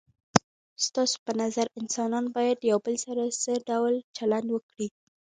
[0.85, 4.87] ستاسو په نظر انسانان باید له یو بل سره څه ډول چلند وکړي؟